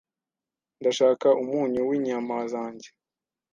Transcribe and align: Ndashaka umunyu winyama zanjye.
Ndashaka 0.79 1.27
umunyu 1.41 1.81
winyama 1.89 2.37
zanjye. 2.51 2.89